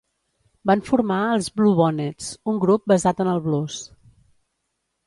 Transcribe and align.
Van 0.69 0.81
formar 0.87 1.17
els 1.33 1.49
BlueBonnets, 1.61 2.33
un 2.55 2.59
grup 2.65 2.91
basat 2.95 3.23
en 3.27 3.31
el 3.37 3.47
blues. 3.51 3.79